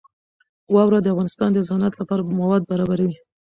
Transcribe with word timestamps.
واوره 0.73 0.99
د 1.01 1.07
افغانستان 1.13 1.49
د 1.53 1.59
صنعت 1.69 1.93
لپاره 2.01 2.21
مواد 2.39 2.61
برابروي. 2.71 3.15